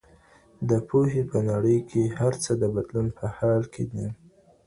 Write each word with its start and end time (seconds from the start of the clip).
د 0.69 0.71
پوهي 0.87 1.21
په 1.31 1.37
نړۍ 1.49 1.77
کي 1.89 2.03
هر 2.17 2.33
څه 2.43 2.51
د 2.61 2.63
بدلون 2.75 3.07
په 3.17 3.25
حال 3.37 3.61
کي 3.73 3.83
دي. 3.91 4.07